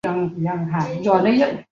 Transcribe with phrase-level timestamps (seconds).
[0.01, 0.17] 两
[0.67, 1.63] 人育有三个子女。